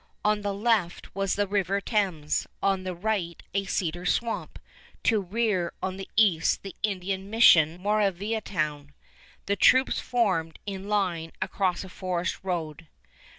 [0.25, 4.57] On the left was the river Thames, on the right a cedar swamp,
[5.03, 8.95] to rear on the east the Indian mission of Moraviantown.
[9.45, 12.87] The troops formed in line across a forest road.